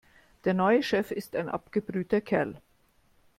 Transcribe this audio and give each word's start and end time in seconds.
Der 0.45 0.55
neue 0.55 0.81
Chef 0.81 1.11
ist 1.11 1.35
ein 1.35 1.47
abgebrühter 1.47 2.21
Kerl. 2.21 2.59